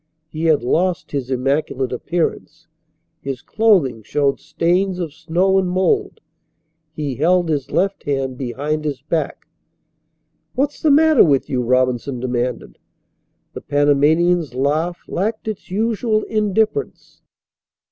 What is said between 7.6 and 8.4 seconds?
left hand